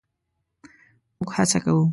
[1.17, 1.83] مونږ هڅه کوو